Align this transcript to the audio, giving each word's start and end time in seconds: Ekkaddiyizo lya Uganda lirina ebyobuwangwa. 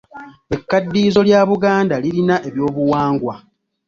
Ekkaddiyizo 0.55 1.19
lya 1.27 1.41
Uganda 1.55 1.95
lirina 2.03 2.35
ebyobuwangwa. 2.47 3.35